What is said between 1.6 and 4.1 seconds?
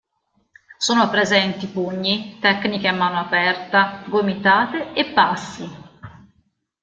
pugni, tecniche a mano aperta,